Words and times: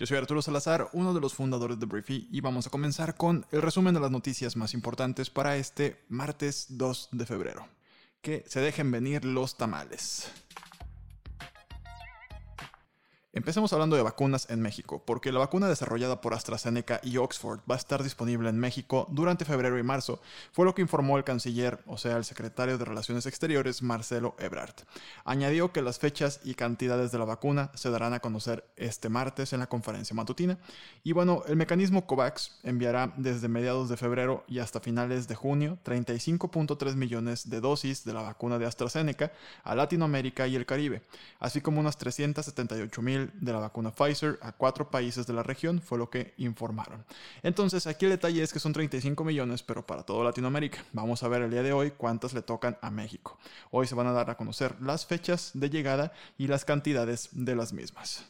Yo 0.00 0.06
soy 0.06 0.16
Arturo 0.16 0.40
Salazar, 0.40 0.88
uno 0.94 1.12
de 1.12 1.20
los 1.20 1.34
fundadores 1.34 1.78
de 1.78 1.84
Briefy, 1.84 2.26
y 2.32 2.40
vamos 2.40 2.66
a 2.66 2.70
comenzar 2.70 3.16
con 3.16 3.44
el 3.52 3.60
resumen 3.60 3.92
de 3.92 4.00
las 4.00 4.10
noticias 4.10 4.56
más 4.56 4.72
importantes 4.72 5.28
para 5.28 5.58
este 5.58 6.00
martes 6.08 6.68
2 6.70 7.10
de 7.12 7.26
febrero. 7.26 7.68
Que 8.22 8.42
se 8.48 8.60
dejen 8.60 8.90
venir 8.90 9.26
los 9.26 9.58
tamales. 9.58 10.32
Empecemos 13.32 13.72
hablando 13.72 13.94
de 13.94 14.02
vacunas 14.02 14.50
en 14.50 14.60
México, 14.60 15.04
porque 15.06 15.30
la 15.30 15.38
vacuna 15.38 15.68
desarrollada 15.68 16.20
por 16.20 16.34
AstraZeneca 16.34 17.00
y 17.04 17.16
Oxford 17.16 17.60
va 17.70 17.76
a 17.76 17.78
estar 17.78 18.02
disponible 18.02 18.48
en 18.48 18.58
México 18.58 19.06
durante 19.08 19.44
febrero 19.44 19.78
y 19.78 19.84
marzo, 19.84 20.20
fue 20.50 20.64
lo 20.64 20.74
que 20.74 20.82
informó 20.82 21.16
el 21.16 21.22
canciller, 21.22 21.78
o 21.86 21.96
sea, 21.96 22.16
el 22.16 22.24
secretario 22.24 22.76
de 22.76 22.84
Relaciones 22.84 23.26
Exteriores, 23.26 23.82
Marcelo 23.82 24.34
Ebrard. 24.40 24.74
Añadió 25.24 25.70
que 25.70 25.80
las 25.80 26.00
fechas 26.00 26.40
y 26.42 26.54
cantidades 26.54 27.12
de 27.12 27.18
la 27.18 27.24
vacuna 27.24 27.70
se 27.74 27.90
darán 27.90 28.14
a 28.14 28.18
conocer 28.18 28.64
este 28.74 29.08
martes 29.08 29.52
en 29.52 29.60
la 29.60 29.68
conferencia 29.68 30.16
matutina. 30.16 30.58
Y 31.04 31.12
bueno, 31.12 31.44
el 31.46 31.54
mecanismo 31.54 32.08
COVAX 32.08 32.58
enviará 32.64 33.12
desde 33.16 33.46
mediados 33.46 33.88
de 33.88 33.96
febrero 33.96 34.42
y 34.48 34.58
hasta 34.58 34.80
finales 34.80 35.28
de 35.28 35.36
junio 35.36 35.78
35.3 35.84 36.96
millones 36.96 37.48
de 37.48 37.60
dosis 37.60 38.04
de 38.04 38.12
la 38.12 38.22
vacuna 38.22 38.58
de 38.58 38.66
AstraZeneca 38.66 39.30
a 39.62 39.76
Latinoamérica 39.76 40.48
y 40.48 40.56
el 40.56 40.66
Caribe, 40.66 41.02
así 41.38 41.60
como 41.60 41.78
unas 41.78 41.96
378 41.96 43.02
mil 43.02 43.19
de 43.26 43.52
la 43.52 43.58
vacuna 43.58 43.90
Pfizer 43.90 44.38
a 44.42 44.52
cuatro 44.52 44.90
países 44.90 45.26
de 45.26 45.32
la 45.32 45.42
región, 45.42 45.80
fue 45.80 45.98
lo 45.98 46.10
que 46.10 46.34
informaron. 46.38 47.04
Entonces, 47.42 47.86
aquí 47.86 48.06
el 48.06 48.12
detalle 48.12 48.42
es 48.42 48.52
que 48.52 48.60
son 48.60 48.72
35 48.72 49.24
millones, 49.24 49.62
pero 49.62 49.86
para 49.86 50.02
toda 50.02 50.24
Latinoamérica. 50.24 50.84
Vamos 50.92 51.22
a 51.22 51.28
ver 51.28 51.42
el 51.42 51.50
día 51.50 51.62
de 51.62 51.72
hoy 51.72 51.92
cuántas 51.92 52.32
le 52.32 52.42
tocan 52.42 52.78
a 52.80 52.90
México. 52.90 53.38
Hoy 53.70 53.86
se 53.86 53.94
van 53.94 54.06
a 54.06 54.12
dar 54.12 54.30
a 54.30 54.36
conocer 54.36 54.80
las 54.80 55.06
fechas 55.06 55.50
de 55.54 55.70
llegada 55.70 56.12
y 56.38 56.46
las 56.46 56.64
cantidades 56.64 57.28
de 57.32 57.54
las 57.54 57.72
mismas. 57.72 58.24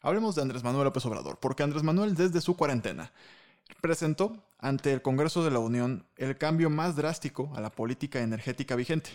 Hablemos 0.00 0.34
de 0.34 0.42
Andrés 0.42 0.64
Manuel 0.64 0.84
López 0.84 1.06
Obrador, 1.06 1.38
porque 1.38 1.62
Andrés 1.62 1.84
Manuel 1.84 2.14
desde 2.14 2.40
su 2.40 2.56
cuarentena 2.56 3.12
presentó 3.80 4.36
ante 4.58 4.92
el 4.92 5.02
Congreso 5.02 5.44
de 5.44 5.50
la 5.50 5.60
Unión 5.60 6.06
el 6.16 6.36
cambio 6.38 6.70
más 6.70 6.96
drástico 6.96 7.52
a 7.54 7.60
la 7.60 7.70
política 7.70 8.20
energética 8.20 8.74
vigente 8.74 9.10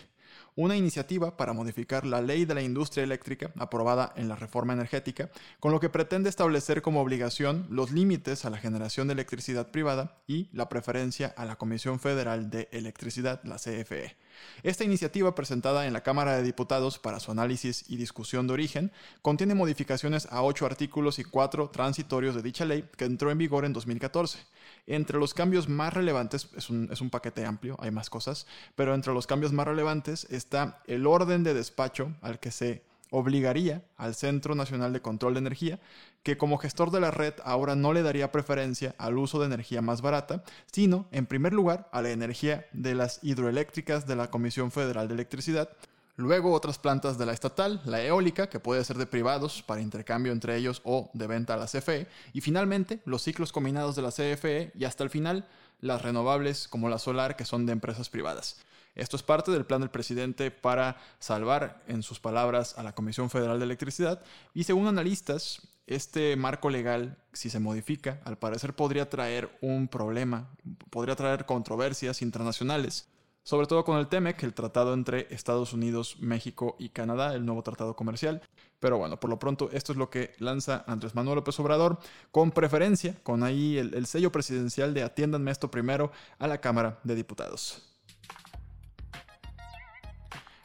una 0.58 0.76
iniciativa 0.76 1.36
para 1.36 1.52
modificar 1.52 2.04
la 2.04 2.20
ley 2.20 2.44
de 2.44 2.52
la 2.52 2.62
industria 2.62 3.04
eléctrica 3.04 3.52
aprobada 3.58 4.12
en 4.16 4.26
la 4.26 4.34
reforma 4.34 4.72
energética, 4.72 5.30
con 5.60 5.70
lo 5.70 5.78
que 5.78 5.88
pretende 5.88 6.28
establecer 6.28 6.82
como 6.82 7.00
obligación 7.00 7.68
los 7.70 7.92
límites 7.92 8.44
a 8.44 8.50
la 8.50 8.58
generación 8.58 9.06
de 9.06 9.12
electricidad 9.12 9.70
privada 9.70 10.18
y 10.26 10.48
la 10.52 10.68
preferencia 10.68 11.32
a 11.36 11.44
la 11.44 11.54
Comisión 11.54 12.00
Federal 12.00 12.50
de 12.50 12.68
Electricidad, 12.72 13.40
la 13.44 13.54
CFE. 13.54 14.16
Esta 14.64 14.82
iniciativa, 14.82 15.32
presentada 15.36 15.86
en 15.86 15.92
la 15.92 16.02
Cámara 16.02 16.36
de 16.36 16.42
Diputados 16.42 16.98
para 16.98 17.20
su 17.20 17.30
análisis 17.30 17.84
y 17.88 17.96
discusión 17.96 18.48
de 18.48 18.54
origen, 18.54 18.90
contiene 19.22 19.54
modificaciones 19.54 20.26
a 20.28 20.42
ocho 20.42 20.66
artículos 20.66 21.20
y 21.20 21.24
cuatro 21.24 21.70
transitorios 21.70 22.34
de 22.34 22.42
dicha 22.42 22.64
ley 22.64 22.84
que 22.96 23.04
entró 23.04 23.30
en 23.30 23.38
vigor 23.38 23.64
en 23.64 23.72
2014. 23.72 24.40
Entre 24.86 25.18
los 25.18 25.34
cambios 25.34 25.68
más 25.68 25.92
relevantes, 25.92 26.48
es 26.56 26.70
un, 26.70 26.88
es 26.92 27.00
un 27.00 27.10
paquete 27.10 27.44
amplio, 27.44 27.76
hay 27.80 27.90
más 27.90 28.10
cosas, 28.10 28.46
pero 28.74 28.94
entre 28.94 29.12
los 29.12 29.26
cambios 29.26 29.52
más 29.52 29.66
relevantes 29.66 30.26
está 30.30 30.82
el 30.86 31.06
orden 31.06 31.44
de 31.44 31.54
despacho 31.54 32.14
al 32.22 32.38
que 32.38 32.50
se 32.50 32.82
obligaría 33.10 33.82
al 33.96 34.14
Centro 34.14 34.54
Nacional 34.54 34.92
de 34.92 35.00
Control 35.00 35.34
de 35.34 35.40
Energía, 35.40 35.80
que 36.22 36.36
como 36.36 36.58
gestor 36.58 36.90
de 36.90 37.00
la 37.00 37.10
red 37.10 37.34
ahora 37.44 37.74
no 37.74 37.92
le 37.92 38.02
daría 38.02 38.32
preferencia 38.32 38.94
al 38.98 39.18
uso 39.18 39.38
de 39.40 39.46
energía 39.46 39.82
más 39.82 40.02
barata, 40.02 40.44
sino, 40.70 41.06
en 41.10 41.26
primer 41.26 41.52
lugar, 41.52 41.88
a 41.92 42.02
la 42.02 42.10
energía 42.10 42.66
de 42.72 42.94
las 42.94 43.20
hidroeléctricas 43.22 44.06
de 44.06 44.16
la 44.16 44.30
Comisión 44.30 44.70
Federal 44.70 45.08
de 45.08 45.14
Electricidad, 45.14 45.70
Luego 46.18 46.52
otras 46.52 46.80
plantas 46.80 47.16
de 47.16 47.26
la 47.26 47.32
estatal, 47.32 47.80
la 47.84 48.02
eólica, 48.02 48.48
que 48.48 48.58
puede 48.58 48.82
ser 48.82 48.98
de 48.98 49.06
privados 49.06 49.62
para 49.62 49.80
intercambio 49.80 50.32
entre 50.32 50.56
ellos 50.56 50.82
o 50.82 51.10
de 51.14 51.28
venta 51.28 51.54
a 51.54 51.56
la 51.56 51.66
CFE. 51.66 52.08
Y 52.32 52.40
finalmente 52.40 53.00
los 53.04 53.22
ciclos 53.22 53.52
combinados 53.52 53.94
de 53.94 54.02
la 54.02 54.10
CFE 54.10 54.72
y 54.74 54.84
hasta 54.84 55.04
el 55.04 55.10
final 55.10 55.46
las 55.80 56.02
renovables 56.02 56.66
como 56.66 56.88
la 56.88 56.98
solar, 56.98 57.36
que 57.36 57.44
son 57.44 57.66
de 57.66 57.72
empresas 57.72 58.10
privadas. 58.10 58.56
Esto 58.96 59.14
es 59.14 59.22
parte 59.22 59.52
del 59.52 59.64
plan 59.64 59.80
del 59.80 59.90
presidente 59.90 60.50
para 60.50 60.96
salvar, 61.20 61.84
en 61.86 62.02
sus 62.02 62.18
palabras, 62.18 62.76
a 62.76 62.82
la 62.82 62.96
Comisión 62.96 63.30
Federal 63.30 63.60
de 63.60 63.66
Electricidad. 63.66 64.20
Y 64.54 64.64
según 64.64 64.88
analistas, 64.88 65.68
este 65.86 66.34
marco 66.34 66.68
legal, 66.68 67.16
si 67.32 67.48
se 67.48 67.60
modifica, 67.60 68.20
al 68.24 68.38
parecer 68.38 68.74
podría 68.74 69.08
traer 69.08 69.56
un 69.60 69.86
problema, 69.86 70.48
podría 70.90 71.14
traer 71.14 71.46
controversias 71.46 72.22
internacionales 72.22 73.06
sobre 73.48 73.66
todo 73.66 73.82
con 73.82 73.96
el 73.96 74.08
TEMEC, 74.08 74.42
el 74.42 74.52
tratado 74.52 74.92
entre 74.92 75.26
Estados 75.30 75.72
Unidos, 75.72 76.18
México 76.20 76.76
y 76.78 76.90
Canadá, 76.90 77.34
el 77.34 77.46
nuevo 77.46 77.62
tratado 77.62 77.96
comercial. 77.96 78.42
Pero 78.78 78.98
bueno, 78.98 79.18
por 79.18 79.30
lo 79.30 79.38
pronto 79.38 79.70
esto 79.72 79.92
es 79.92 79.96
lo 79.96 80.10
que 80.10 80.34
lanza 80.36 80.84
Andrés 80.86 81.14
Manuel 81.14 81.36
López 81.36 81.58
Obrador, 81.58 81.98
con 82.30 82.50
preferencia, 82.50 83.14
con 83.22 83.42
ahí 83.42 83.78
el, 83.78 84.04
sello 84.04 84.30
presidencial 84.30 84.92
de 84.92 85.02
atiéndanme 85.02 85.50
esto 85.50 85.70
primero 85.70 86.12
a 86.38 86.46
la 86.46 86.60
Cámara 86.60 87.00
de 87.04 87.14
Diputados. 87.14 87.98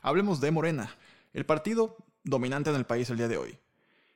Hablemos 0.02 0.42
de 0.42 0.52
Morena, 0.52 0.94
el 1.32 1.46
partido 1.46 1.96
dominante 2.26 2.70
en 2.70 2.76
el 2.76 2.86
país 2.86 3.10
el 3.10 3.16
día 3.16 3.30
de 3.30 3.38
hoy. 3.38 3.58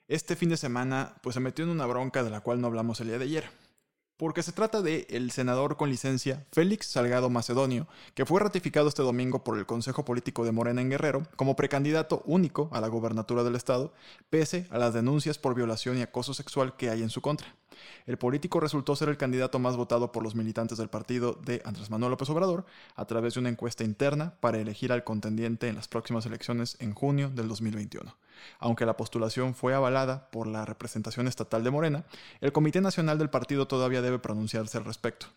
Este 0.10 0.36
fin 0.36 0.50
de 0.50 0.58
semana 0.58 1.16
pues 1.24 1.36
se 1.36 1.40
metió 1.40 1.64
en 1.64 1.72
una 1.72 1.86
bronca 1.86 2.22
de 2.22 2.32
la 2.32 2.42
cual 2.42 2.60
no 2.60 2.68
hablamos 2.68 3.00
el 3.00 3.08
día 3.08 3.18
de 3.18 3.24
ayer 3.24 3.67
porque 4.18 4.44
se 4.44 4.52
trata 4.52 4.82
de 4.82 5.08
el 5.10 5.32
senador 5.32 5.78
con 5.78 5.90
licencia 5.90 6.46
Félix 6.52 6.88
Salgado 6.88 7.30
Macedonio, 7.30 7.88
que 8.16 8.26
fue 8.26 8.42
ratificado 8.42 8.90
este 8.90 9.04
domingo 9.04 9.44
por 9.44 9.58
el 9.58 9.66
Consejo 9.66 10.04
Político 10.04 10.44
de 10.44 10.52
Morena 10.52 10.82
en 10.82 10.90
Guerrero 10.90 11.24
como 11.36 11.56
precandidato 11.56 12.24
único 12.26 12.70
a 12.74 12.82
la 12.82 12.88
gobernatura 12.88 13.44
del 13.44 13.56
estado, 13.56 13.94
pese 14.30 14.68
a 14.72 14.78
las 14.78 14.94
denuncias 14.94 15.38
por 15.38 15.56
violación 15.56 15.98
y 15.98 16.02
acoso 16.02 16.34
sexual 16.34 16.76
que 16.76 16.90
hay 16.90 17.04
en 17.04 17.10
su 17.10 17.22
contra. 17.22 17.56
El 18.06 18.18
político 18.18 18.60
resultó 18.60 18.96
ser 18.96 19.10
el 19.10 19.18
candidato 19.18 19.60
más 19.60 19.78
votado 19.78 20.12
por 20.12 20.24
los 20.24 20.36
militantes 20.36 20.78
del 20.78 20.90
partido 20.90 21.40
de 21.44 21.62
Andrés 21.66 21.90
Manuel 21.90 22.12
López 22.12 22.30
Obrador 22.30 22.66
a 22.96 23.06
través 23.06 23.34
de 23.34 23.40
una 23.40 23.50
encuesta 23.50 23.84
interna 23.84 24.34
para 24.40 24.60
elegir 24.60 24.92
al 24.92 25.04
contendiente 25.04 25.68
en 25.68 25.76
las 25.76 25.88
próximas 25.88 26.26
elecciones 26.26 26.78
en 26.80 26.94
junio 26.94 27.30
del 27.30 27.48
2021. 27.48 28.16
Aunque 28.60 28.86
la 28.86 28.98
postulación 28.98 29.56
fue 29.56 29.74
avalada 29.74 30.30
por 30.32 30.48
la 30.48 30.66
representación 30.66 31.28
estatal 31.28 31.64
de 31.64 31.72
Morena, 31.72 32.06
el 32.42 32.52
Comité 32.52 32.82
Nacional 32.82 33.18
del 33.18 33.30
partido 33.30 33.68
todavía 33.68 34.02
debe 34.02 34.20
pronunciarse 34.20 34.78
al 34.78 34.86
respecto. 34.86 35.28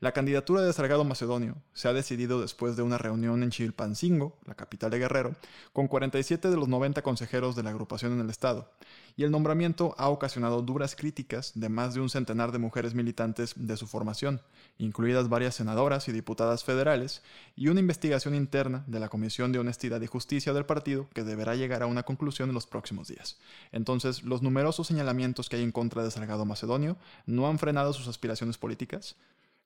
La 0.00 0.12
candidatura 0.12 0.62
de 0.62 0.72
Salgado 0.72 1.04
Macedonio 1.04 1.56
se 1.74 1.88
ha 1.88 1.92
decidido 1.92 2.40
después 2.40 2.76
de 2.76 2.82
una 2.82 2.98
reunión 2.98 3.42
en 3.42 3.50
Chilpancingo, 3.50 4.36
la 4.44 4.54
capital 4.54 4.90
de 4.90 4.98
Guerrero, 4.98 5.34
con 5.72 5.88
47 5.88 6.50
de 6.50 6.56
los 6.56 6.68
90 6.68 7.02
consejeros 7.02 7.56
de 7.56 7.62
la 7.62 7.70
agrupación 7.70 8.12
en 8.12 8.20
el 8.20 8.30
estado, 8.30 8.70
y 9.16 9.24
el 9.24 9.30
nombramiento 9.30 9.94
ha 9.98 10.08
ocasionado 10.08 10.62
duras 10.62 10.96
críticas 10.96 11.52
de 11.54 11.68
más 11.68 11.85
de 11.94 12.00
un 12.00 12.10
centenar 12.10 12.52
de 12.52 12.58
mujeres 12.58 12.94
militantes 12.94 13.54
de 13.56 13.76
su 13.76 13.86
formación, 13.86 14.40
incluidas 14.78 15.28
varias 15.28 15.54
senadoras 15.54 16.08
y 16.08 16.12
diputadas 16.12 16.64
federales, 16.64 17.22
y 17.56 17.68
una 17.68 17.80
investigación 17.80 18.34
interna 18.34 18.84
de 18.86 19.00
la 19.00 19.08
Comisión 19.08 19.52
de 19.52 19.58
Honestidad 19.58 20.00
y 20.00 20.06
Justicia 20.06 20.52
del 20.52 20.66
partido 20.66 21.08
que 21.14 21.24
deberá 21.24 21.54
llegar 21.54 21.82
a 21.82 21.86
una 21.86 22.02
conclusión 22.02 22.48
en 22.48 22.54
los 22.54 22.66
próximos 22.66 23.08
días. 23.08 23.38
Entonces, 23.72 24.22
los 24.22 24.42
numerosos 24.42 24.86
señalamientos 24.86 25.48
que 25.48 25.56
hay 25.56 25.62
en 25.62 25.72
contra 25.72 26.04
de 26.04 26.10
Salgado 26.10 26.44
Macedonio 26.44 26.96
no 27.26 27.48
han 27.48 27.58
frenado 27.58 27.92
sus 27.92 28.08
aspiraciones 28.08 28.58
políticas, 28.58 29.16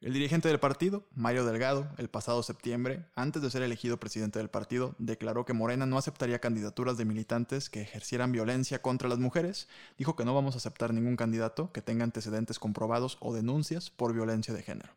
el 0.03 0.15
dirigente 0.15 0.49
del 0.49 0.59
partido, 0.59 1.05
Mario 1.15 1.45
Delgado, 1.45 1.87
el 1.99 2.09
pasado 2.09 2.43
septiembre, 2.43 3.05
antes 3.17 3.43
de 3.43 3.51
ser 3.51 3.61
elegido 3.61 4.01
presidente 4.01 4.39
del 4.39 4.49
partido, 4.49 4.95
declaró 4.99 5.45
que 5.45 5.53
Morena 5.53 5.85
no 5.85 5.99
aceptaría 5.99 6.39
candidaturas 6.39 6.97
de 6.97 7.05
militantes 7.05 7.69
que 7.69 7.83
ejercieran 7.83 8.33
violencia 8.33 8.81
contra 8.81 9.11
las 9.11 9.19
mujeres. 9.19 9.69
Dijo 9.99 10.17
que 10.17 10.25
no 10.25 10.35
vamos 10.35 10.55
a 10.55 10.59
aceptar 10.59 10.95
ningún 10.95 11.17
candidato 11.17 11.71
que 11.71 11.83
tenga 11.83 12.05
antecedentes 12.05 12.59
comprobados 12.59 13.19
o 13.21 13.35
denuncias 13.35 13.91
por 13.91 14.15
violencia 14.15 14.55
de 14.55 14.63
género. 14.63 14.89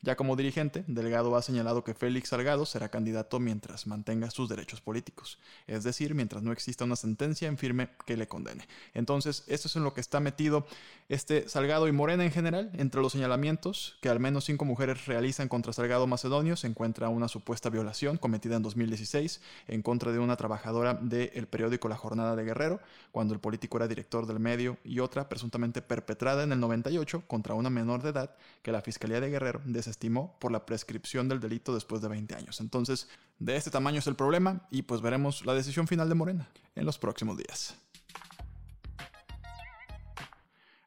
Ya 0.00 0.14
como 0.14 0.36
dirigente, 0.36 0.84
Delgado 0.86 1.34
ha 1.34 1.42
señalado 1.42 1.82
que 1.82 1.94
Félix 1.94 2.28
Salgado 2.28 2.64
será 2.64 2.88
candidato 2.88 3.40
mientras 3.40 3.88
mantenga 3.88 4.30
sus 4.30 4.48
derechos 4.48 4.80
políticos, 4.80 5.38
es 5.66 5.82
decir, 5.82 6.14
mientras 6.14 6.42
no 6.42 6.52
exista 6.52 6.84
una 6.84 6.96
sentencia 6.96 7.48
en 7.48 7.58
firme 7.58 7.90
que 8.06 8.16
le 8.16 8.28
condene. 8.28 8.68
Entonces, 8.94 9.42
esto 9.48 9.66
es 9.66 9.74
en 9.74 9.82
lo 9.82 9.92
que 9.92 10.00
está 10.00 10.20
metido 10.20 10.66
este 11.08 11.48
Salgado 11.48 11.88
y 11.88 11.92
Morena 11.92 12.24
en 12.24 12.30
general, 12.30 12.70
entre 12.74 13.00
los 13.00 13.12
señalamientos 13.12 13.96
que 14.00 14.08
al 14.08 14.20
menos 14.20 14.44
cinco 14.52 14.66
mujeres 14.66 15.06
realizan 15.06 15.48
contra 15.48 15.72
Salgado 15.72 16.06
Macedonio 16.06 16.56
se 16.56 16.66
encuentra 16.66 17.08
una 17.08 17.26
supuesta 17.26 17.70
violación 17.70 18.18
cometida 18.18 18.56
en 18.56 18.62
2016 18.62 19.40
en 19.66 19.80
contra 19.80 20.12
de 20.12 20.18
una 20.18 20.36
trabajadora 20.36 20.92
del 20.92 21.46
periódico 21.46 21.88
La 21.88 21.96
Jornada 21.96 22.36
de 22.36 22.44
Guerrero, 22.44 22.78
cuando 23.12 23.32
el 23.32 23.40
político 23.40 23.78
era 23.78 23.88
director 23.88 24.26
del 24.26 24.40
medio, 24.40 24.76
y 24.84 24.98
otra 24.98 25.30
presuntamente 25.30 25.80
perpetrada 25.80 26.42
en 26.42 26.52
el 26.52 26.60
98 26.60 27.22
contra 27.26 27.54
una 27.54 27.70
menor 27.70 28.02
de 28.02 28.10
edad 28.10 28.36
que 28.60 28.72
la 28.72 28.82
Fiscalía 28.82 29.22
de 29.22 29.30
Guerrero 29.30 29.62
desestimó 29.64 30.36
por 30.38 30.52
la 30.52 30.66
prescripción 30.66 31.30
del 31.30 31.40
delito 31.40 31.72
después 31.72 32.02
de 32.02 32.08
20 32.08 32.34
años. 32.34 32.60
Entonces, 32.60 33.08
de 33.38 33.56
este 33.56 33.70
tamaño 33.70 34.00
es 34.00 34.06
el 34.06 34.16
problema 34.16 34.68
y 34.70 34.82
pues 34.82 35.00
veremos 35.00 35.46
la 35.46 35.54
decisión 35.54 35.88
final 35.88 36.10
de 36.10 36.14
Morena 36.14 36.50
en 36.74 36.84
los 36.84 36.98
próximos 36.98 37.38
días. 37.38 37.81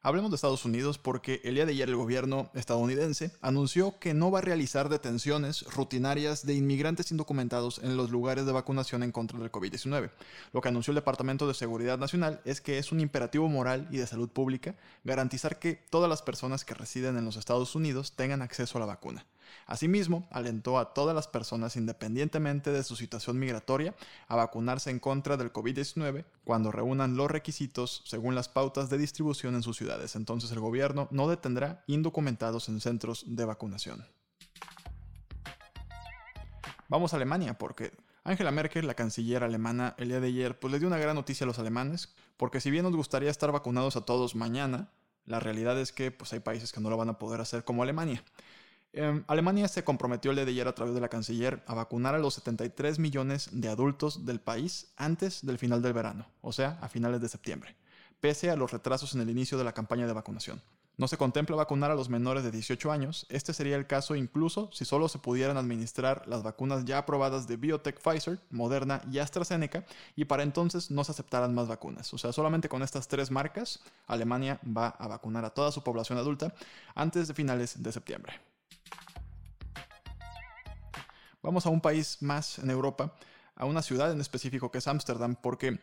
Hablemos 0.06 0.30
de 0.30 0.36
Estados 0.36 0.64
Unidos 0.64 0.98
porque 0.98 1.40
el 1.42 1.56
día 1.56 1.66
de 1.66 1.72
ayer 1.72 1.88
el 1.88 1.96
gobierno 1.96 2.48
estadounidense 2.54 3.32
anunció 3.40 3.98
que 3.98 4.14
no 4.14 4.30
va 4.30 4.38
a 4.38 4.42
realizar 4.42 4.88
detenciones 4.88 5.62
rutinarias 5.74 6.46
de 6.46 6.54
inmigrantes 6.54 7.10
indocumentados 7.10 7.80
en 7.82 7.96
los 7.96 8.10
lugares 8.10 8.46
de 8.46 8.52
vacunación 8.52 9.02
en 9.02 9.10
contra 9.10 9.40
del 9.40 9.50
COVID-19. 9.50 10.12
Lo 10.52 10.60
que 10.60 10.68
anunció 10.68 10.92
el 10.92 10.94
Departamento 10.94 11.48
de 11.48 11.54
Seguridad 11.54 11.98
Nacional 11.98 12.40
es 12.44 12.60
que 12.60 12.78
es 12.78 12.92
un 12.92 13.00
imperativo 13.00 13.48
moral 13.48 13.88
y 13.90 13.96
de 13.96 14.06
salud 14.06 14.28
pública 14.28 14.76
garantizar 15.02 15.58
que 15.58 15.74
todas 15.74 16.08
las 16.08 16.22
personas 16.22 16.64
que 16.64 16.74
residen 16.74 17.16
en 17.16 17.24
los 17.24 17.34
Estados 17.34 17.74
Unidos 17.74 18.12
tengan 18.12 18.42
acceso 18.42 18.78
a 18.78 18.82
la 18.82 18.86
vacuna. 18.86 19.26
Asimismo, 19.66 20.28
alentó 20.30 20.78
a 20.78 20.94
todas 20.94 21.14
las 21.14 21.28
personas, 21.28 21.76
independientemente 21.76 22.70
de 22.70 22.82
su 22.84 22.96
situación 22.96 23.38
migratoria, 23.38 23.94
a 24.28 24.36
vacunarse 24.36 24.90
en 24.90 25.00
contra 25.00 25.36
del 25.36 25.52
COVID-19 25.52 26.24
cuando 26.44 26.72
reúnan 26.72 27.16
los 27.16 27.30
requisitos 27.30 28.02
según 28.04 28.34
las 28.34 28.48
pautas 28.48 28.90
de 28.90 28.98
distribución 28.98 29.54
en 29.54 29.62
sus 29.62 29.76
ciudades. 29.76 30.16
Entonces 30.16 30.50
el 30.52 30.60
gobierno 30.60 31.08
no 31.10 31.28
detendrá 31.28 31.84
indocumentados 31.86 32.68
en 32.68 32.80
centros 32.80 33.24
de 33.26 33.44
vacunación. 33.44 34.06
Vamos 36.88 37.12
a 37.12 37.16
Alemania 37.16 37.58
porque 37.58 37.92
Angela 38.26 38.50
Merkel, 38.50 38.86
la 38.86 38.94
canciller 38.94 39.44
alemana, 39.44 39.94
el 39.98 40.08
día 40.08 40.20
de 40.20 40.26
ayer, 40.26 40.58
pues 40.58 40.72
le 40.72 40.80
dio 40.80 40.88
una 40.88 40.98
gran 40.98 41.14
noticia 41.14 41.44
a 41.44 41.46
los 41.46 41.60
alemanes, 41.60 42.12
porque 42.36 42.60
si 42.60 42.72
bien 42.72 42.82
nos 42.82 42.96
gustaría 42.96 43.30
estar 43.30 43.52
vacunados 43.52 43.96
a 43.96 44.00
todos 44.00 44.34
mañana, 44.34 44.90
la 45.26 45.38
realidad 45.40 45.78
es 45.78 45.92
que 45.92 46.10
pues, 46.10 46.32
hay 46.32 46.40
países 46.40 46.72
que 46.72 46.80
no 46.80 46.90
lo 46.90 46.96
van 46.96 47.08
a 47.08 47.18
poder 47.18 47.40
hacer 47.40 47.64
como 47.64 47.82
Alemania. 47.82 48.24
Em, 48.96 49.24
Alemania 49.26 49.68
se 49.68 49.84
comprometió 49.84 50.30
el 50.30 50.38
día 50.38 50.46
de 50.46 50.52
ayer 50.52 50.68
a 50.68 50.74
través 50.74 50.94
de 50.94 51.02
la 51.02 51.10
canciller 51.10 51.62
a 51.66 51.74
vacunar 51.74 52.14
a 52.14 52.18
los 52.18 52.32
73 52.32 52.98
millones 52.98 53.50
de 53.52 53.68
adultos 53.68 54.24
del 54.24 54.40
país 54.40 54.86
antes 54.96 55.44
del 55.44 55.58
final 55.58 55.82
del 55.82 55.92
verano, 55.92 56.26
o 56.40 56.50
sea, 56.50 56.78
a 56.80 56.88
finales 56.88 57.20
de 57.20 57.28
septiembre, 57.28 57.76
pese 58.20 58.48
a 58.48 58.56
los 58.56 58.72
retrasos 58.72 59.14
en 59.14 59.20
el 59.20 59.28
inicio 59.28 59.58
de 59.58 59.64
la 59.64 59.74
campaña 59.74 60.06
de 60.06 60.14
vacunación. 60.14 60.62
No 60.96 61.08
se 61.08 61.18
contempla 61.18 61.56
vacunar 61.56 61.90
a 61.90 61.94
los 61.94 62.08
menores 62.08 62.42
de 62.42 62.50
18 62.50 62.90
años, 62.90 63.26
este 63.28 63.52
sería 63.52 63.76
el 63.76 63.86
caso 63.86 64.16
incluso 64.16 64.70
si 64.72 64.86
solo 64.86 65.10
se 65.10 65.18
pudieran 65.18 65.58
administrar 65.58 66.26
las 66.26 66.42
vacunas 66.42 66.86
ya 66.86 66.96
aprobadas 66.96 67.46
de 67.46 67.58
Biotech 67.58 68.00
Pfizer, 68.00 68.40
Moderna 68.48 69.02
y 69.12 69.18
AstraZeneca, 69.18 69.84
y 70.16 70.24
para 70.24 70.42
entonces 70.42 70.90
no 70.90 71.04
se 71.04 71.12
aceptaran 71.12 71.54
más 71.54 71.68
vacunas. 71.68 72.14
O 72.14 72.16
sea, 72.16 72.32
solamente 72.32 72.70
con 72.70 72.82
estas 72.82 73.08
tres 73.08 73.30
marcas, 73.30 73.80
Alemania 74.06 74.58
va 74.66 74.88
a 74.88 75.06
vacunar 75.06 75.44
a 75.44 75.50
toda 75.50 75.70
su 75.70 75.82
población 75.82 76.16
adulta 76.16 76.54
antes 76.94 77.28
de 77.28 77.34
finales 77.34 77.82
de 77.82 77.92
septiembre. 77.92 78.40
Vamos 81.46 81.64
a 81.64 81.70
un 81.70 81.80
país 81.80 82.18
más 82.22 82.58
en 82.58 82.70
Europa, 82.70 83.14
a 83.54 83.66
una 83.66 83.80
ciudad 83.80 84.10
en 84.10 84.20
específico 84.20 84.72
que 84.72 84.78
es 84.78 84.88
Ámsterdam, 84.88 85.36
porque 85.36 85.78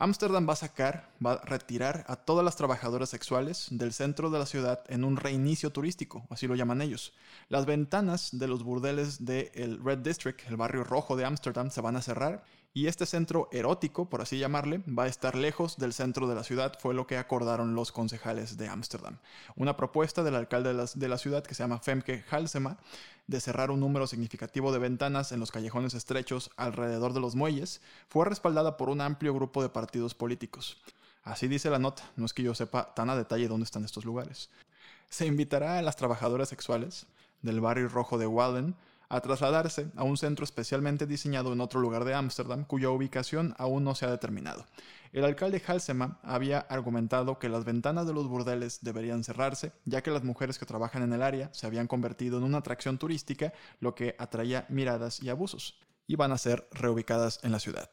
Ámsterdam 0.00 0.48
va 0.48 0.54
a 0.54 0.56
sacar, 0.56 1.08
va 1.24 1.34
a 1.34 1.44
retirar 1.44 2.04
a 2.08 2.16
todas 2.16 2.44
las 2.44 2.56
trabajadoras 2.56 3.10
sexuales 3.10 3.68
del 3.70 3.92
centro 3.92 4.28
de 4.28 4.40
la 4.40 4.46
ciudad 4.46 4.82
en 4.88 5.04
un 5.04 5.16
reinicio 5.16 5.70
turístico, 5.70 6.26
así 6.30 6.48
lo 6.48 6.56
llaman 6.56 6.82
ellos. 6.82 7.12
Las 7.48 7.64
ventanas 7.64 8.36
de 8.36 8.48
los 8.48 8.64
burdeles 8.64 9.24
del 9.24 9.78
Red 9.84 9.98
District, 9.98 10.48
el 10.48 10.56
barrio 10.56 10.82
rojo 10.82 11.14
de 11.14 11.24
Ámsterdam, 11.24 11.70
se 11.70 11.80
van 11.80 11.94
a 11.94 12.02
cerrar 12.02 12.42
y 12.76 12.88
este 12.88 13.06
centro 13.06 13.48
erótico, 13.52 14.10
por 14.10 14.20
así 14.20 14.36
llamarle, 14.36 14.82
va 14.88 15.04
a 15.04 15.06
estar 15.06 15.36
lejos 15.36 15.76
del 15.78 15.92
centro 15.92 16.26
de 16.26 16.34
la 16.34 16.42
ciudad, 16.42 16.76
fue 16.80 16.92
lo 16.92 17.06
que 17.06 17.16
acordaron 17.16 17.76
los 17.76 17.92
concejales 17.92 18.56
de 18.56 18.66
Ámsterdam. 18.66 19.18
Una 19.54 19.76
propuesta 19.76 20.24
del 20.24 20.34
alcalde 20.34 20.74
de 20.74 21.08
la, 21.08 21.18
ciudad, 21.18 21.44
que 21.44 21.54
se 21.54 21.62
llama 21.62 21.78
Femke 21.78 22.24
Halsema, 22.28 22.78
de 23.28 23.40
cerrar 23.40 23.70
un 23.70 23.78
número 23.78 24.08
significativo 24.08 24.72
de 24.72 24.80
ventanas 24.80 25.30
en 25.30 25.38
los 25.38 25.52
callejones 25.52 25.94
estrechos 25.94 26.50
alrededor 26.56 27.12
de 27.12 27.20
los 27.20 27.36
muelles, 27.36 27.80
fue 28.08 28.24
respaldada 28.24 28.76
por 28.76 28.88
un 28.88 29.00
amplio 29.00 29.32
grupo 29.32 29.62
de 29.62 29.68
partidos 29.68 30.16
políticos. 30.16 30.82
Así 31.22 31.46
dice 31.46 31.70
la 31.70 31.78
nota, 31.78 32.02
no 32.16 32.26
es 32.26 32.34
que 32.34 32.42
yo 32.42 32.56
sepa 32.56 32.92
tan 32.92 33.08
a 33.08 33.16
detalle 33.16 33.46
dónde 33.46 33.66
están 33.66 33.84
estos 33.84 34.04
lugares. 34.04 34.50
Se 35.08 35.26
invitará 35.26 35.78
a 35.78 35.82
las 35.82 35.94
trabajadoras 35.94 36.48
sexuales 36.48 37.06
del 37.40 37.60
barrio 37.60 37.88
rojo 37.88 38.18
de 38.18 38.26
Walden 38.26 38.74
a 39.08 39.20
trasladarse 39.20 39.90
a 39.96 40.04
un 40.04 40.16
centro 40.16 40.44
especialmente 40.44 41.06
diseñado 41.06 41.52
en 41.52 41.60
otro 41.60 41.80
lugar 41.80 42.04
de 42.04 42.14
Ámsterdam 42.14 42.64
cuya 42.64 42.90
ubicación 42.90 43.54
aún 43.58 43.84
no 43.84 43.94
se 43.94 44.06
ha 44.06 44.10
determinado. 44.10 44.66
El 45.12 45.24
alcalde 45.24 45.62
Halsema 45.64 46.18
había 46.24 46.58
argumentado 46.58 47.38
que 47.38 47.48
las 47.48 47.64
ventanas 47.64 48.06
de 48.06 48.12
los 48.12 48.26
burdeles 48.26 48.80
deberían 48.82 49.22
cerrarse, 49.22 49.70
ya 49.84 50.02
que 50.02 50.10
las 50.10 50.24
mujeres 50.24 50.58
que 50.58 50.66
trabajan 50.66 51.04
en 51.04 51.12
el 51.12 51.22
área 51.22 51.50
se 51.52 51.68
habían 51.68 51.86
convertido 51.86 52.38
en 52.38 52.42
una 52.42 52.58
atracción 52.58 52.98
turística, 52.98 53.52
lo 53.78 53.94
que 53.94 54.16
atraía 54.18 54.66
miradas 54.68 55.22
y 55.22 55.28
abusos, 55.28 55.78
y 56.08 56.16
van 56.16 56.32
a 56.32 56.38
ser 56.38 56.66
reubicadas 56.72 57.38
en 57.44 57.52
la 57.52 57.60
ciudad. 57.60 57.90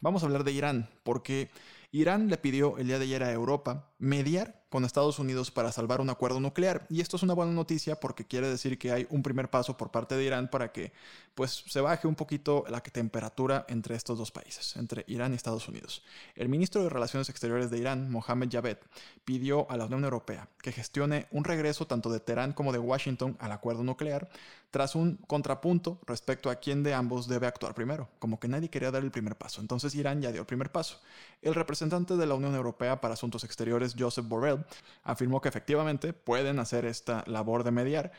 Vamos 0.00 0.22
a 0.22 0.26
hablar 0.26 0.44
de 0.44 0.52
Irán, 0.52 0.88
porque 1.02 1.50
Irán 1.92 2.28
le 2.28 2.38
pidió 2.38 2.78
el 2.78 2.86
día 2.86 2.98
de 2.98 3.04
ayer 3.04 3.22
a 3.22 3.32
Europa 3.32 3.89
mediar 4.00 4.60
con 4.70 4.84
Estados 4.84 5.18
Unidos 5.18 5.50
para 5.50 5.72
salvar 5.72 6.00
un 6.00 6.10
acuerdo 6.10 6.40
nuclear. 6.40 6.86
Y 6.88 7.00
esto 7.00 7.16
es 7.16 7.22
una 7.22 7.34
buena 7.34 7.52
noticia 7.52 7.96
porque 7.98 8.24
quiere 8.24 8.48
decir 8.48 8.78
que 8.78 8.92
hay 8.92 9.06
un 9.10 9.22
primer 9.22 9.50
paso 9.50 9.76
por 9.76 9.90
parte 9.90 10.16
de 10.16 10.24
Irán 10.24 10.48
para 10.48 10.72
que 10.72 10.92
pues, 11.34 11.64
se 11.66 11.80
baje 11.80 12.08
un 12.08 12.14
poquito 12.14 12.64
la 12.68 12.80
temperatura 12.80 13.66
entre 13.68 13.96
estos 13.96 14.16
dos 14.16 14.30
países, 14.30 14.76
entre 14.76 15.04
Irán 15.06 15.32
y 15.32 15.36
Estados 15.36 15.68
Unidos. 15.68 16.02
El 16.34 16.48
ministro 16.48 16.82
de 16.82 16.88
Relaciones 16.88 17.28
Exteriores 17.28 17.70
de 17.70 17.78
Irán, 17.78 18.10
Mohamed 18.10 18.48
Javed, 18.50 18.78
pidió 19.24 19.70
a 19.70 19.76
la 19.76 19.84
Unión 19.84 20.04
Europea 20.04 20.48
que 20.62 20.72
gestione 20.72 21.26
un 21.30 21.44
regreso 21.44 21.86
tanto 21.86 22.10
de 22.10 22.20
Teherán 22.20 22.52
como 22.52 22.72
de 22.72 22.78
Washington 22.78 23.36
al 23.40 23.52
acuerdo 23.52 23.82
nuclear 23.82 24.30
tras 24.70 24.94
un 24.94 25.16
contrapunto 25.26 26.00
respecto 26.06 26.48
a 26.48 26.56
quién 26.56 26.82
de 26.82 26.94
ambos 26.94 27.26
debe 27.26 27.46
actuar 27.46 27.74
primero, 27.74 28.08
como 28.18 28.38
que 28.38 28.46
nadie 28.46 28.70
quería 28.70 28.90
dar 28.90 29.02
el 29.02 29.10
primer 29.10 29.36
paso. 29.36 29.60
Entonces 29.60 29.94
Irán 29.94 30.22
ya 30.22 30.30
dio 30.30 30.42
el 30.42 30.46
primer 30.46 30.70
paso. 30.70 31.00
El 31.42 31.54
representante 31.54 32.16
de 32.16 32.26
la 32.26 32.34
Unión 32.34 32.54
Europea 32.54 33.00
para 33.00 33.14
Asuntos 33.14 33.42
Exteriores, 33.42 33.89
Joseph 33.98 34.26
Borrell, 34.26 34.64
afirmó 35.02 35.40
que 35.40 35.48
efectivamente 35.48 36.12
pueden 36.12 36.58
hacer 36.58 36.84
esta 36.84 37.24
labor 37.26 37.64
de 37.64 37.70
mediar. 37.70 38.12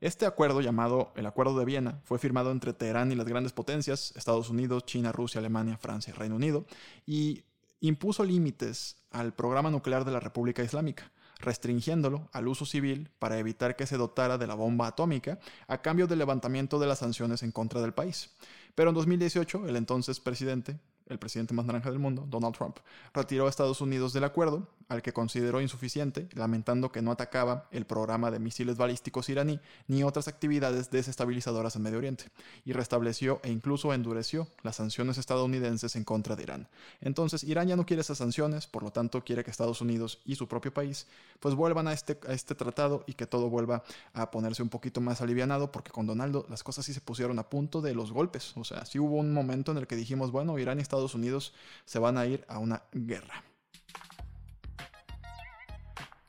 Este 0.00 0.26
acuerdo, 0.26 0.60
llamado 0.60 1.12
el 1.16 1.26
Acuerdo 1.26 1.58
de 1.58 1.64
Viena, 1.64 2.00
fue 2.04 2.18
firmado 2.18 2.52
entre 2.52 2.72
Teherán 2.72 3.10
y 3.10 3.16
las 3.16 3.26
grandes 3.26 3.52
potencias, 3.52 4.12
Estados 4.16 4.48
Unidos, 4.48 4.86
China, 4.86 5.10
Rusia, 5.10 5.40
Alemania, 5.40 5.76
Francia 5.76 6.12
y 6.14 6.18
Reino 6.18 6.36
Unido, 6.36 6.66
y 7.04 7.42
impuso 7.80 8.24
límites 8.24 8.96
al 9.10 9.34
programa 9.34 9.70
nuclear 9.70 10.04
de 10.04 10.12
la 10.12 10.20
República 10.20 10.62
Islámica, 10.62 11.10
restringiéndolo 11.40 12.28
al 12.32 12.48
uso 12.48 12.64
civil 12.64 13.10
para 13.18 13.38
evitar 13.38 13.76
que 13.76 13.86
se 13.86 13.96
dotara 13.96 14.38
de 14.38 14.46
la 14.46 14.54
bomba 14.54 14.88
atómica 14.88 15.38
a 15.66 15.82
cambio 15.82 16.06
del 16.06 16.18
levantamiento 16.18 16.78
de 16.78 16.86
las 16.86 16.98
sanciones 16.98 17.42
en 17.42 17.52
contra 17.52 17.80
del 17.80 17.94
país. 17.94 18.30
Pero 18.74 18.90
en 18.90 18.94
2018, 18.94 19.66
el 19.68 19.76
entonces 19.76 20.20
presidente, 20.20 20.78
el 21.06 21.18
presidente 21.18 21.54
más 21.54 21.66
naranja 21.66 21.90
del 21.90 21.98
mundo, 21.98 22.24
Donald 22.28 22.56
Trump, 22.56 22.78
retiró 23.14 23.46
a 23.46 23.50
Estados 23.50 23.80
Unidos 23.80 24.12
del 24.12 24.24
acuerdo, 24.24 24.68
al 24.88 25.02
que 25.02 25.12
consideró 25.14 25.60
insuficiente, 25.60 26.28
lamentando 26.34 26.92
que 26.92 27.02
no 27.02 27.10
atacaba 27.10 27.68
el 27.70 27.86
programa 27.86 28.30
de 28.30 28.38
misiles 28.38 28.76
balísticos 28.76 29.28
iraní 29.30 29.60
ni 29.86 30.02
otras 30.02 30.28
actividades 30.28 30.90
desestabilizadoras 30.90 31.76
en 31.76 31.82
Medio 31.82 31.98
Oriente, 31.98 32.26
y 32.64 32.72
restableció 32.72 33.40
e 33.42 33.50
incluso 33.50 33.94
endureció 33.94 34.48
las 34.62 34.76
sanciones 34.76 35.18
estadounidenses 35.18 35.96
en 35.96 36.04
contra 36.04 36.36
de 36.36 36.42
Irán. 36.42 36.68
Entonces, 37.00 37.44
Irán 37.44 37.68
ya 37.68 37.76
no 37.76 37.86
quiere 37.86 38.02
esas 38.02 38.18
sanciones, 38.18 38.66
por 38.66 38.82
lo 38.82 38.90
tanto 38.90 39.24
quiere 39.24 39.44
que 39.44 39.50
Estados 39.50 39.80
Unidos 39.80 40.20
y 40.26 40.34
su 40.34 40.46
propio 40.46 40.72
país 40.72 41.06
pues 41.40 41.54
vuelvan 41.54 41.88
a 41.88 41.92
este, 41.94 42.18
a 42.28 42.32
este 42.32 42.54
tratado 42.54 43.04
y 43.06 43.14
que 43.14 43.26
todo 43.26 43.48
vuelva 43.48 43.82
a 44.12 44.30
ponerse 44.30 44.62
un 44.62 44.68
poquito 44.68 45.00
más 45.00 45.22
alivianado, 45.22 45.72
porque 45.72 45.90
con 45.90 46.06
Donaldo 46.06 46.46
las 46.50 46.62
cosas 46.62 46.84
sí 46.84 46.92
se 46.92 47.00
pusieron 47.00 47.38
a 47.38 47.48
punto 47.48 47.80
de 47.80 47.94
los 47.94 48.12
golpes, 48.12 48.56
o 48.56 48.64
sea, 48.64 48.84
sí 48.84 48.98
hubo 48.98 49.16
un 49.16 49.32
momento 49.32 49.72
en 49.72 49.78
el 49.78 49.86
que 49.86 49.96
dijimos, 49.96 50.30
bueno, 50.30 50.58
Irán 50.58 50.78
y 50.78 50.82
Estados 50.82 50.98
Estados 50.98 51.14
Unidos 51.14 51.52
se 51.84 52.00
van 52.00 52.18
a 52.18 52.26
ir 52.26 52.44
a 52.48 52.58
una 52.58 52.82
guerra. 52.92 53.47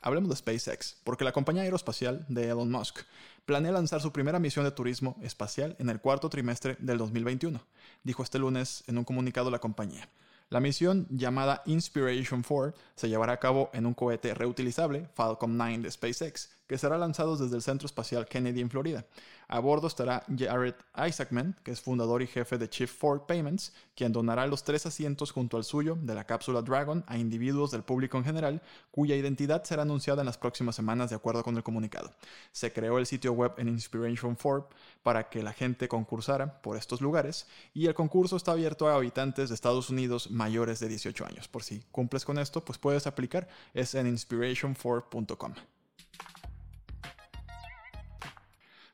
Hablemos 0.02 0.30
de 0.30 0.36
SpaceX, 0.36 0.96
porque 1.04 1.24
la 1.24 1.32
compañía 1.32 1.62
aeroespacial 1.62 2.24
de 2.28 2.48
Elon 2.48 2.70
Musk 2.70 3.00
planea 3.44 3.72
lanzar 3.72 4.00
su 4.00 4.12
primera 4.12 4.38
misión 4.38 4.64
de 4.64 4.70
turismo 4.70 5.16
espacial 5.22 5.76
en 5.78 5.90
el 5.90 6.00
cuarto 6.00 6.30
trimestre 6.30 6.76
del 6.78 6.96
2021, 6.98 7.60
dijo 8.02 8.22
este 8.22 8.38
lunes 8.38 8.82
en 8.86 8.96
un 8.96 9.04
comunicado 9.04 9.50
la 9.50 9.58
compañía. 9.58 10.08
La 10.48 10.60
misión, 10.60 11.06
llamada 11.10 11.62
Inspiration 11.66 12.42
4, 12.42 12.74
se 12.96 13.08
llevará 13.08 13.34
a 13.34 13.40
cabo 13.40 13.70
en 13.72 13.86
un 13.86 13.94
cohete 13.94 14.34
reutilizable, 14.34 15.08
Falcon 15.14 15.56
9 15.56 15.78
de 15.78 15.90
SpaceX, 15.90 16.50
que 16.70 16.78
será 16.78 16.96
lanzado 16.96 17.36
desde 17.36 17.56
el 17.56 17.62
Centro 17.62 17.86
Espacial 17.86 18.28
Kennedy 18.28 18.60
en 18.60 18.70
Florida. 18.70 19.04
A 19.48 19.58
bordo 19.58 19.88
estará 19.88 20.22
Jared 20.38 20.76
Isaacman, 20.96 21.56
que 21.64 21.72
es 21.72 21.80
fundador 21.80 22.22
y 22.22 22.28
jefe 22.28 22.58
de 22.58 22.70
Chief 22.70 22.88
Ford 22.88 23.22
Payments, 23.22 23.72
quien 23.96 24.12
donará 24.12 24.46
los 24.46 24.62
tres 24.62 24.86
asientos 24.86 25.32
junto 25.32 25.56
al 25.56 25.64
suyo 25.64 25.98
de 26.00 26.14
la 26.14 26.22
cápsula 26.22 26.62
Dragon 26.62 27.02
a 27.08 27.18
individuos 27.18 27.72
del 27.72 27.82
público 27.82 28.18
en 28.18 28.24
general, 28.24 28.62
cuya 28.92 29.16
identidad 29.16 29.64
será 29.64 29.82
anunciada 29.82 30.22
en 30.22 30.26
las 30.26 30.38
próximas 30.38 30.76
semanas 30.76 31.10
de 31.10 31.16
acuerdo 31.16 31.42
con 31.42 31.56
el 31.56 31.64
comunicado. 31.64 32.12
Se 32.52 32.72
creó 32.72 32.98
el 32.98 33.06
sitio 33.06 33.32
web 33.32 33.54
en 33.56 33.66
Inspiration 33.66 34.36
Ford 34.36 34.66
para 35.02 35.28
que 35.28 35.42
la 35.42 35.52
gente 35.52 35.88
concursara 35.88 36.62
por 36.62 36.76
estos 36.76 37.00
lugares 37.00 37.48
y 37.74 37.86
el 37.86 37.94
concurso 37.94 38.36
está 38.36 38.52
abierto 38.52 38.88
a 38.88 38.94
habitantes 38.94 39.48
de 39.48 39.56
Estados 39.56 39.90
Unidos 39.90 40.30
mayores 40.30 40.78
de 40.78 40.86
18 40.86 41.26
años. 41.26 41.48
Por 41.48 41.64
si 41.64 41.80
cumples 41.90 42.24
con 42.24 42.38
esto, 42.38 42.64
pues 42.64 42.78
puedes 42.78 43.08
aplicar. 43.08 43.48
Es 43.74 43.96
en 43.96 44.06
inspirationfor.com. 44.06 45.54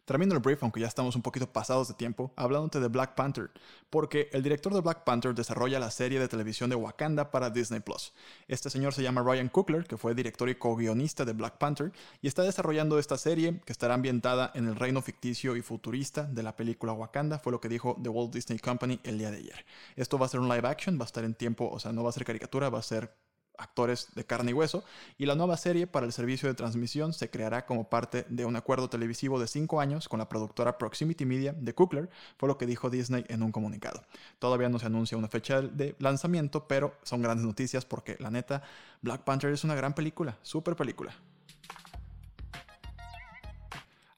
Termino 0.07 0.35
el 0.35 0.41
brief, 0.41 0.63
aunque 0.63 0.79
ya 0.79 0.87
estamos 0.87 1.17
un 1.17 1.23
poquito 1.23 1.53
pasados 1.53 1.89
de 1.89 1.95
tiempo, 1.95 2.33
hablándote 2.37 2.79
de 2.79 2.87
Black 2.87 3.17
Panther, 3.17 3.51
porque 3.91 4.31
el 4.33 4.45
director 4.45 4.73
de 4.73 4.81
Black 4.81 5.03
Panther 5.03 5.35
desarrolla 5.35 5.81
la 5.81 5.91
serie 5.91 6.21
de 6.21 6.29
televisión 6.29 6.71
de 6.71 6.77
Wakanda 6.77 7.33
para 7.33 7.51
Disney 7.51 7.81
Plus. 7.81 8.13
Este 8.47 8.71
señor 8.71 8.95
se 8.95 9.03
llama 9.03 9.25
Ryan 9.25 9.49
Coogler, 9.49 9.85
que 9.85 9.97
fue 9.97 10.15
director 10.15 10.49
y 10.49 10.55
co-guionista 10.55 11.25
de 11.25 11.33
Black 11.33 11.59
Panther, 11.59 11.91
y 12.23 12.29
está 12.29 12.45
desarrollando 12.45 13.01
esta 13.01 13.19
serie 13.19 13.61
que 13.65 13.73
estará 13.73 13.95
ambientada 13.95 14.53
en 14.55 14.69
el 14.69 14.77
reino 14.77 15.03
ficticio 15.03 15.57
y 15.57 15.63
futurista 15.63 16.23
de 16.23 16.45
la 16.45 16.55
película 16.55 16.93
Wakanda, 16.93 17.41
fue 17.41 17.51
lo 17.51 17.61
que 17.61 17.69
dijo 17.69 17.97
The 18.01 18.09
Walt 18.09 18.33
Disney 18.33 18.61
Company 18.61 19.01
el 19.03 19.19
día 19.19 19.33
de 19.33 19.39
ayer. 19.39 19.67
Esto 19.97 20.21
va 20.21 20.27
a 20.27 20.29
ser 20.29 20.39
un 20.39 20.49
live 20.49 20.69
action, 20.69 21.01
va 21.01 21.03
a 21.03 21.07
estar 21.07 21.25
en 21.25 21.35
tiempo, 21.35 21.69
o 21.69 21.81
sea, 21.81 21.91
no 21.91 22.05
va 22.05 22.11
a 22.11 22.13
ser 22.13 22.25
caricatura, 22.25 22.71
va 22.71 22.79
a 22.79 22.83
ser 22.83 23.13
actores 23.59 24.09
de 24.15 24.25
carne 24.25 24.51
y 24.51 24.55
hueso, 24.55 24.85
y 25.19 25.27
la 25.27 25.35
nueva 25.35 25.57
serie 25.57 25.87
para 25.87 26.07
el 26.07 26.13
servicio 26.13 26.49
de 26.49 26.55
transmisión 26.55 27.13
se 27.13 27.31
creará 27.31 27.67
como 27.67 27.89
parte 27.89 28.27
de 28.29 28.45
un 28.45 28.57
acuerdo 28.57 28.89
televisivo 28.89 29.41
de 29.41 29.47
5 29.47 29.81
años 29.81 30.09
con 30.09 30.19
la 30.19 30.29
productora 30.29 30.79
Proximity 30.79 31.25
Media 31.25 31.53
de 31.53 31.75
Cookler, 31.75 32.11
fue 32.39 32.49
lo 32.49 32.59
que 32.59 32.67
dijo 32.67 32.91
Disney 32.91 33.25
en 33.29 33.43
un 33.43 33.53
comunicado. 33.53 34.03
Todavía 34.39 34.69
no 34.69 34.79
se 34.79 34.87
anuncia 34.87 35.19
una 35.19 35.29
fecha 35.29 35.63
de 35.63 35.95
lanzamiento, 35.99 36.67
pero 36.67 36.95
son 37.03 37.23
grandes 37.23 37.47
noticias 37.47 37.85
porque 37.85 38.17
la 38.19 38.31
neta, 38.31 38.63
Black 39.03 39.23
Panther 39.23 39.53
es 39.53 39.65
una 39.65 39.75
gran 39.75 39.95
película, 39.95 40.39
super 40.43 40.77
película. 40.77 41.15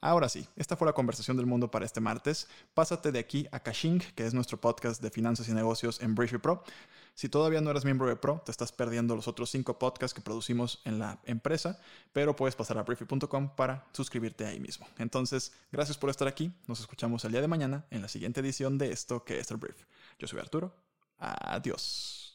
Ahora 0.01 0.29
sí, 0.29 0.47
esta 0.55 0.77
fue 0.77 0.87
la 0.87 0.93
conversación 0.93 1.35
del 1.35 1.45
mundo 1.45 1.69
para 1.69 1.85
este 1.85 1.99
martes. 1.99 2.47
Pásate 2.73 3.11
de 3.11 3.19
aquí 3.19 3.47
a 3.51 3.59
Kashing, 3.59 3.99
que 4.15 4.25
es 4.25 4.33
nuestro 4.33 4.59
podcast 4.59 5.01
de 5.01 5.09
finanzas 5.09 5.49
y 5.49 5.53
negocios 5.53 6.01
en 6.01 6.15
Briefy 6.15 6.37
Pro. 6.37 6.63
Si 7.19 7.27
todavía 7.27 7.59
no 7.59 7.69
eres 7.69 7.83
miembro 7.83 8.07
de 8.07 8.15
Pro, 8.15 8.41
te 8.45 8.51
estás 8.51 8.71
perdiendo 8.71 9.13
los 9.13 9.27
otros 9.27 9.49
cinco 9.49 9.77
podcasts 9.77 10.13
que 10.13 10.21
producimos 10.21 10.79
en 10.85 10.99
la 10.99 11.19
empresa, 11.25 11.77
pero 12.13 12.33
puedes 12.33 12.55
pasar 12.55 12.77
a 12.77 12.83
briefy.com 12.83 13.57
para 13.57 13.85
suscribirte 13.91 14.45
ahí 14.45 14.61
mismo. 14.61 14.87
Entonces, 14.97 15.51
gracias 15.69 15.97
por 15.97 16.09
estar 16.09 16.29
aquí. 16.29 16.53
Nos 16.65 16.79
escuchamos 16.79 17.25
el 17.25 17.33
día 17.33 17.41
de 17.41 17.49
mañana 17.49 17.85
en 17.91 18.03
la 18.03 18.07
siguiente 18.07 18.39
edición 18.39 18.77
de 18.77 18.93
esto 18.93 19.25
que 19.25 19.37
es 19.37 19.51
el 19.51 19.57
Brief. 19.57 19.83
Yo 20.17 20.29
soy 20.29 20.39
Arturo. 20.39 20.73
Adiós. 21.17 22.28